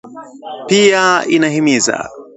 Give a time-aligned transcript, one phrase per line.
[0.67, 1.05] Pia
[1.35, 2.09] inahimiza